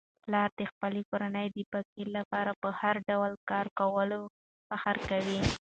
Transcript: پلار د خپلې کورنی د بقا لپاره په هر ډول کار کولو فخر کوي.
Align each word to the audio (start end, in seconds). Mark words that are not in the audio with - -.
پلار 0.23 0.49
د 0.59 0.61
خپلې 0.71 1.01
کورنی 1.09 1.47
د 1.51 1.57
بقا 1.71 1.83
لپاره 2.17 2.51
په 2.61 2.69
هر 2.79 2.95
ډول 3.09 3.31
کار 3.51 3.65
کولو 3.79 4.19
فخر 4.67 4.95
کوي. 5.09 5.39